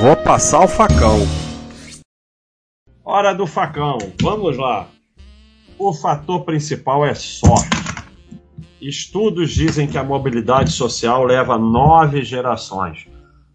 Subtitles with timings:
[0.00, 1.20] Vou passar o facão.
[3.04, 3.98] Hora do facão.
[4.20, 4.88] Vamos lá.
[5.78, 7.68] O fator principal é sorte.
[8.80, 13.06] Estudos dizem que a mobilidade social leva nove gerações.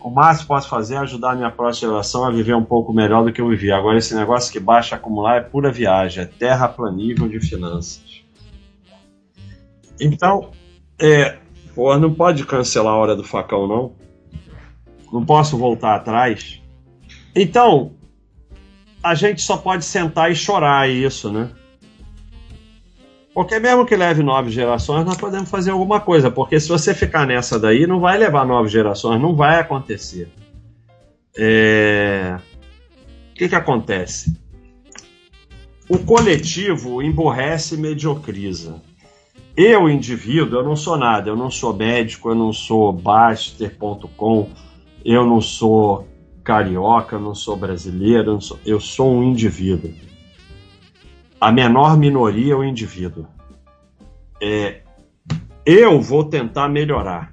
[0.00, 2.92] O máximo que posso fazer é ajudar a minha próxima geração a viver um pouco
[2.92, 3.70] melhor do que eu vivi.
[3.70, 8.24] Agora, esse negócio que baixa acumular é pura viagem, é terraplanível de finanças.
[10.00, 10.50] Então,
[10.98, 11.38] é,
[11.74, 13.92] pô, não pode cancelar a hora do facão, não.
[15.12, 16.62] Não posso voltar atrás.
[17.34, 17.92] Então,
[19.02, 21.50] a gente só pode sentar e chorar isso, né?
[23.34, 26.30] Porque mesmo que leve nove gerações, nós podemos fazer alguma coisa.
[26.30, 30.28] Porque se você ficar nessa daí, não vai levar nove gerações, não vai acontecer.
[31.36, 32.38] É...
[33.30, 34.38] O que, que acontece?
[35.88, 38.80] O coletivo emborrece e mediocriza.
[39.56, 41.30] Eu, indivíduo, eu não sou nada.
[41.30, 44.50] Eu não sou médico, eu não sou Baster.com,
[45.04, 46.08] eu não sou
[46.42, 48.58] carioca, não sou brasileiro, eu, sou...
[48.64, 49.92] eu sou um indivíduo
[51.42, 53.26] a menor minoria é o indivíduo.
[54.40, 54.82] É,
[55.66, 57.32] eu vou tentar melhorar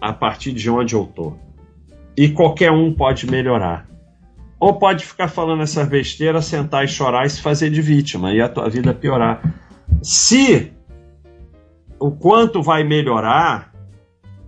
[0.00, 1.34] a partir de onde eu tô.
[2.16, 3.86] E qualquer um pode melhorar.
[4.58, 8.40] Ou pode ficar falando essas besteiras, sentar e chorar e se fazer de vítima e
[8.40, 9.40] a tua vida piorar.
[10.02, 10.72] Se
[12.00, 13.69] o quanto vai melhorar,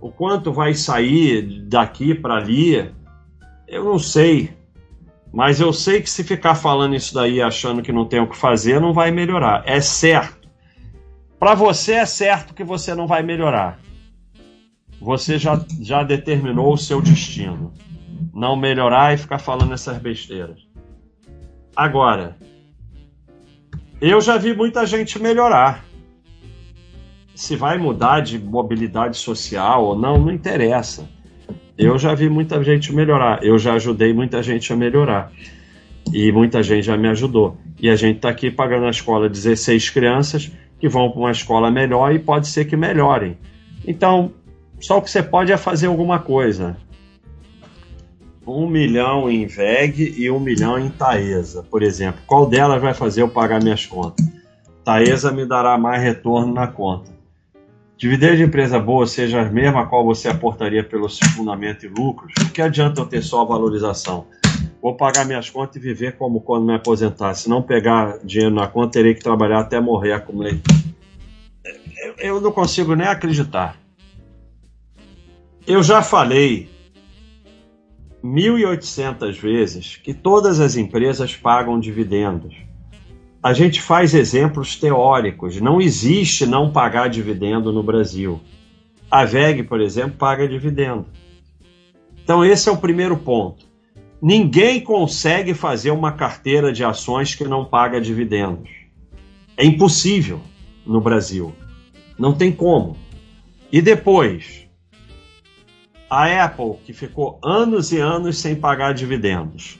[0.03, 2.91] o quanto vai sair daqui para ali,
[3.65, 4.51] eu não sei.
[5.31, 8.35] Mas eu sei que se ficar falando isso daí achando que não tem o que
[8.35, 9.63] fazer, não vai melhorar.
[9.65, 10.49] É certo.
[11.39, 13.79] Para você é certo que você não vai melhorar.
[14.99, 17.71] Você já, já determinou o seu destino.
[18.33, 20.67] Não melhorar e ficar falando essas besteiras.
[21.73, 22.35] Agora,
[24.01, 25.85] eu já vi muita gente melhorar.
[27.35, 31.09] Se vai mudar de mobilidade social ou não, não interessa.
[31.77, 35.31] Eu já vi muita gente melhorar, eu já ajudei muita gente a melhorar.
[36.11, 37.57] E muita gente já me ajudou.
[37.79, 41.71] E a gente está aqui pagando a escola 16 crianças que vão para uma escola
[41.71, 43.37] melhor e pode ser que melhorem.
[43.87, 44.31] Então,
[44.79, 46.77] só o que você pode é fazer alguma coisa.
[48.45, 52.21] Um milhão em VEG e um milhão em Taesa, por exemplo.
[52.27, 54.25] Qual delas vai fazer eu pagar minhas contas?
[54.83, 57.11] Taesa me dará mais retorno na conta.
[57.97, 62.51] Dividendo de empresa boa seja a mesma qual você aportaria pelo fundamento e lucros, o
[62.51, 64.27] que adianta eu ter só a valorização?
[64.81, 67.33] Vou pagar minhas contas e viver como quando me aposentar.
[67.35, 70.61] Se não pegar dinheiro na conta, terei que trabalhar até morrer, acumulei.
[72.17, 73.77] Eu não consigo nem acreditar.
[75.65, 76.69] Eu já falei
[78.21, 82.53] 1.800 vezes que todas as empresas pagam dividendos
[83.43, 85.59] a gente faz exemplos teóricos.
[85.59, 88.39] Não existe não pagar dividendo no Brasil.
[89.11, 91.05] A VEG, por exemplo, paga dividendo.
[92.23, 93.65] Então, esse é o primeiro ponto.
[94.21, 98.69] Ninguém consegue fazer uma carteira de ações que não paga dividendos.
[99.57, 100.39] É impossível
[100.85, 101.53] no Brasil.
[102.17, 102.95] Não tem como.
[103.69, 104.69] E depois,
[106.09, 109.77] a Apple, que ficou anos e anos sem pagar dividendos,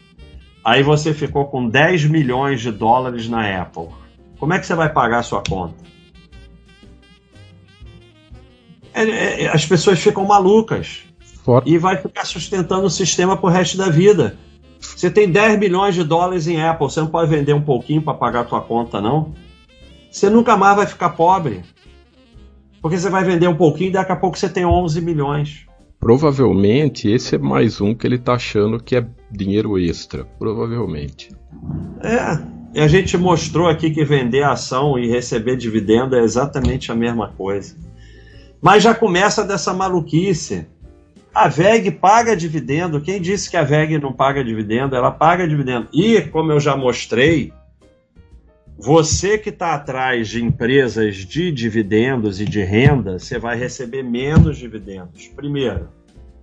[0.63, 3.89] Aí você ficou com 10 milhões de dólares na Apple.
[4.39, 5.75] Como é que você vai pagar a sua conta?
[8.93, 11.03] É, é, as pessoas ficam malucas.
[11.43, 11.63] For...
[11.65, 14.37] E vai ficar sustentando o sistema pro resto da vida.
[14.79, 18.13] Você tem 10 milhões de dólares em Apple, você não pode vender um pouquinho para
[18.13, 19.33] pagar a tua conta, não?
[20.11, 21.63] Você nunca mais vai ficar pobre.
[22.81, 25.65] Porque você vai vender um pouquinho e daqui a pouco você tem 11 milhões.
[26.03, 30.25] Provavelmente esse é mais um que ele tá achando que é dinheiro extra.
[30.37, 31.29] Provavelmente.
[32.01, 32.83] É.
[32.83, 37.77] A gente mostrou aqui que vender ação e receber dividendo é exatamente a mesma coisa.
[38.61, 40.67] Mas já começa dessa maluquice.
[41.33, 42.99] A VEG paga dividendo.
[42.99, 44.97] Quem disse que a VEG não paga dividendo?
[44.97, 45.87] Ela paga dividendo.
[45.93, 47.53] E, como eu já mostrei,
[48.77, 54.57] você que está atrás de empresas de dividendos e de renda, você vai receber menos
[54.57, 55.27] dividendos.
[55.27, 55.89] Primeiro,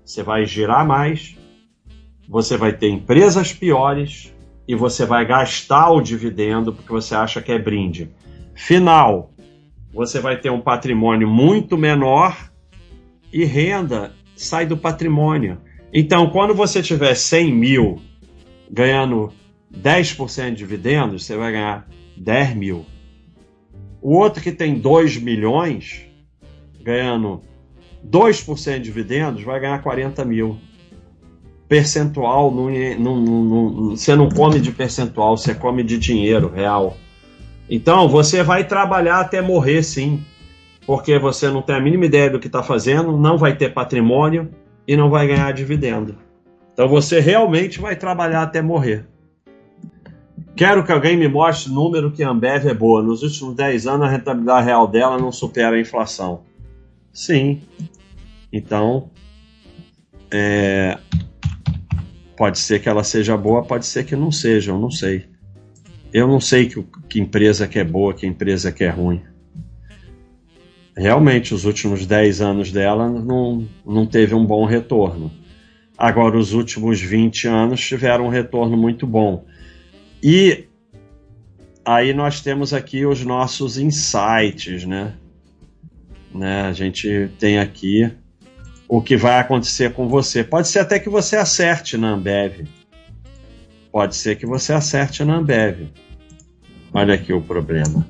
[0.04, 1.36] você vai girar mais,
[2.28, 4.32] você vai ter empresas piores
[4.66, 8.10] e você vai gastar o dividendo porque você acha que é brinde.
[8.54, 9.32] Final,
[9.92, 12.50] você vai ter um patrimônio muito menor
[13.32, 15.58] e renda sai do patrimônio.
[15.92, 18.00] Então, quando você tiver 100 mil
[18.70, 19.32] ganhando
[19.76, 21.86] 10% de dividendos, você vai ganhar
[22.20, 22.84] 10 mil.
[24.02, 26.06] O outro que tem 2 milhões,
[26.82, 27.40] ganhando
[28.06, 30.58] 2% de dividendos, vai ganhar 40 mil.
[31.66, 32.68] Percentual, não,
[32.98, 36.96] não, não, você não come de percentual, você come de dinheiro real.
[37.68, 40.22] Então, você vai trabalhar até morrer, sim,
[40.86, 44.50] porque você não tem a mínima ideia do que está fazendo, não vai ter patrimônio
[44.86, 46.16] e não vai ganhar dividendo.
[46.72, 49.06] Então você realmente vai trabalhar até morrer.
[50.60, 53.02] Quero que alguém me mostre o número que a Ambev é boa.
[53.02, 56.42] Nos últimos 10 anos, a rentabilidade real dela não supera a inflação.
[57.14, 57.62] Sim.
[58.52, 59.10] Então,
[60.30, 60.98] é...
[62.36, 65.24] pode ser que ela seja boa, pode ser que não seja, eu não sei.
[66.12, 69.22] Eu não sei que, que empresa que é boa, que empresa que é ruim.
[70.94, 75.32] Realmente, os últimos 10 anos dela não, não teve um bom retorno.
[75.96, 79.46] Agora, os últimos 20 anos tiveram um retorno muito bom.
[80.22, 80.66] E
[81.84, 85.14] aí nós temos aqui os nossos insights, né?
[86.34, 86.62] né?
[86.62, 88.10] A gente tem aqui
[88.88, 90.44] o que vai acontecer com você.
[90.44, 92.66] Pode ser até que você acerte na Ambev.
[93.90, 95.88] Pode ser que você acerte na Ambev.
[96.92, 98.06] Olha aqui o problema.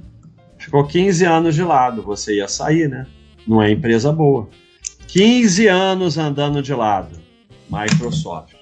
[0.59, 3.07] Ficou 15 anos de lado, você ia sair, né?
[3.47, 4.49] Não é empresa boa.
[5.07, 7.19] 15 anos andando de lado.
[7.71, 8.55] Microsoft.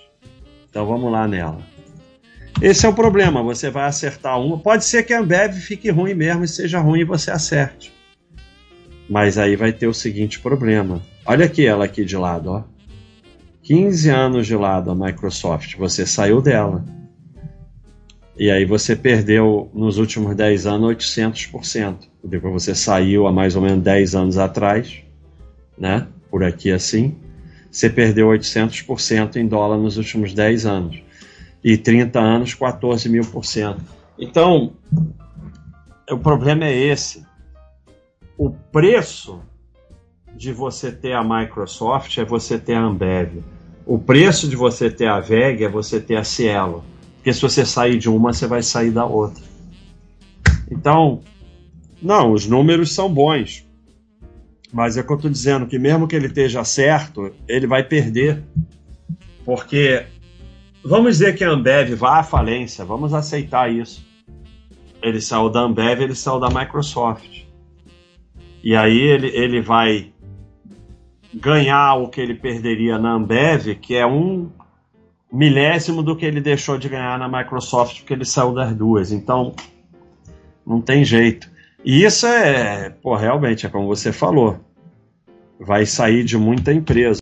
[0.69, 1.61] Então vamos lá nela.
[2.61, 4.59] Esse é o problema, você vai acertar uma.
[4.59, 7.93] Pode ser que a Ambev fique ruim mesmo e seja ruim e você acerte.
[9.09, 11.01] Mas aí vai ter o seguinte problema.
[11.25, 12.65] Olha aqui ela aqui de lado, ó.
[13.63, 16.85] 15 anos de lado a Microsoft, você saiu dela.
[18.37, 22.09] E aí você perdeu nos últimos 10 anos 800%.
[22.25, 25.03] Depois você saiu há mais ou menos 10 anos atrás,
[25.77, 26.07] né?
[26.31, 27.17] Por aqui assim.
[27.71, 31.08] Você perdeu 800% em dólar nos últimos 10 anos
[31.63, 33.83] e 30 anos 14 mil por cento.
[34.19, 34.73] Então,
[36.11, 37.27] o problema é esse.
[38.37, 39.41] O preço
[40.35, 43.43] de você ter a Microsoft é você ter a Ambev.
[43.85, 46.85] O preço de você ter a VEG é você ter a Cielo.
[47.17, 49.43] Porque se você sair de uma, você vai sair da outra.
[50.71, 51.23] Então,
[52.01, 53.67] não, os números são bons.
[54.73, 57.83] Mas é o que eu estou dizendo, que mesmo que ele esteja certo, ele vai
[57.83, 58.43] perder.
[59.45, 60.05] Porque
[60.85, 64.07] Vamos dizer que a Ambev vá à falência, vamos aceitar isso.
[65.03, 67.45] Ele saiu da Ambev, ele saiu da Microsoft.
[68.63, 70.13] E aí ele, ele vai
[71.35, 74.51] ganhar o que ele perderia na Ambev, que é um
[75.33, 79.13] milésimo do que ele deixou de ganhar na Microsoft, porque ele saiu das duas.
[79.13, 79.55] Então,
[80.67, 81.51] não tem jeito.
[81.85, 84.59] E isso é, pô, realmente, é como você falou.
[85.61, 87.21] Vai sair de muita empresa.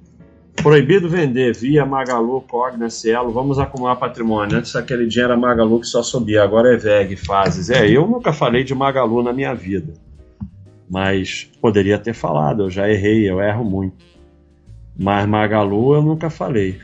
[0.67, 3.31] Proibido vender via Magalu, Cogna, Cielo.
[3.31, 4.59] Vamos acumular patrimônio.
[4.59, 7.71] Antes aquele dinheiro era Magalu que só subia, agora é VEG, fases.
[7.71, 9.95] É, eu nunca falei de Magalu na minha vida.
[10.91, 14.05] Mas poderia ter falado, eu já errei, eu erro muito.
[14.99, 16.81] Mas Magalu eu nunca falei.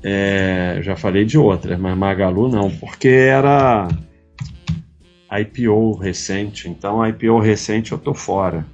[0.00, 3.88] É, já falei de outras, mas Magalu não, porque era
[5.32, 6.68] IPO recente.
[6.68, 8.64] Então, IPO recente eu tô fora.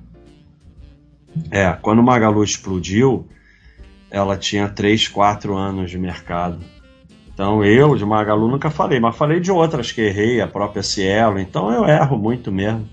[1.51, 3.29] É, quando Magalu explodiu,
[4.11, 6.59] ela tinha 3, 4 anos de mercado.
[7.33, 11.39] Então eu de Magalu nunca falei, mas falei de outras que errei, a própria Cielo,
[11.39, 12.89] então eu erro muito mesmo.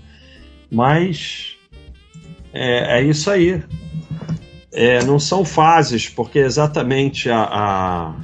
[0.70, 1.56] Mas
[2.52, 3.62] é, é isso aí.
[4.72, 8.14] É, não são fases, porque exatamente a, a,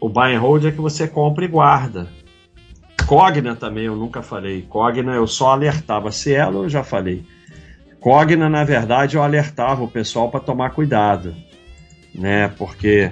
[0.00, 2.08] o buy and hold é que você compra e guarda.
[3.06, 4.62] Cogna também eu nunca falei.
[4.62, 6.10] Cogna eu só alertava.
[6.10, 7.26] Cielo eu já falei.
[8.04, 11.34] Cogna, na verdade, eu alertava o pessoal para tomar cuidado,
[12.14, 12.48] né?
[12.48, 13.10] Porque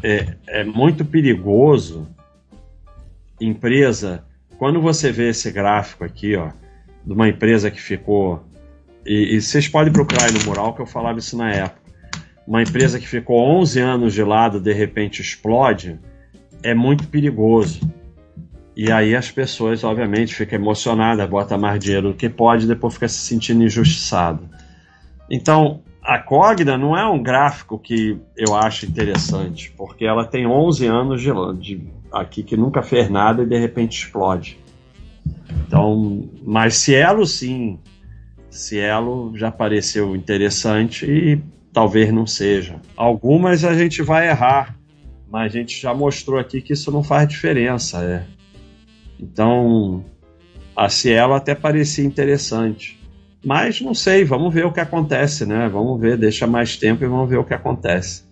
[0.00, 2.06] é, é muito perigoso
[3.40, 4.24] empresa.
[4.56, 6.50] Quando você vê esse gráfico aqui, ó,
[7.04, 8.44] de uma empresa que ficou
[9.04, 11.90] e, e, vocês podem procurar aí no mural que eu falava isso na época.
[12.46, 15.98] Uma empresa que ficou 11 anos de lado de repente explode,
[16.62, 17.80] é muito perigoso.
[18.78, 22.94] E aí as pessoas, obviamente, ficam emocionadas, botam mais dinheiro do que pode e depois
[22.94, 24.48] fica se sentindo injustiçado.
[25.28, 30.86] Então, a Cogna não é um gráfico que eu acho interessante, porque ela tem 11
[30.86, 34.56] anos de, de aqui que nunca fez nada e de repente explode.
[35.66, 37.80] Então, mas Cielo sim,
[38.48, 41.42] Cielo já pareceu interessante e
[41.72, 42.80] talvez não seja.
[42.96, 44.78] Algumas a gente vai errar,
[45.28, 48.04] mas a gente já mostrou aqui que isso não faz diferença.
[48.04, 48.37] É.
[49.18, 50.04] Então,
[50.76, 52.98] a Cielo até parecia interessante.
[53.44, 55.68] Mas não sei, vamos ver o que acontece, né?
[55.68, 58.24] Vamos ver, deixa mais tempo e vamos ver o que acontece.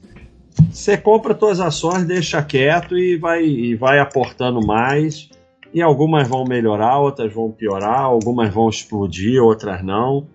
[0.70, 5.28] Você compra suas ações, deixa quieto e vai, e vai aportando mais.
[5.72, 10.26] E algumas vão melhorar, outras vão piorar, algumas vão explodir, outras não.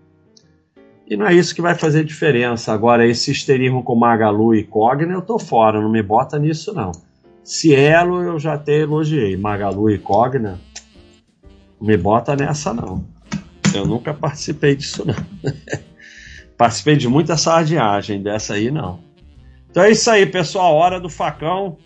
[1.07, 2.71] E não é isso que vai fazer diferença.
[2.71, 6.91] Agora, esse histerismo com Magalu e Cogna, eu tô fora, não me bota nisso não.
[7.43, 9.35] Cielo eu já até elogiei.
[9.35, 10.59] Magalu e Cogna,
[11.81, 13.03] me bota nessa não.
[13.73, 15.15] Eu nunca participei disso não.
[16.57, 18.99] participei de muita sardinhagem, dessa aí não.
[19.69, 20.75] Então é isso aí, pessoal.
[20.75, 21.77] Hora do facão.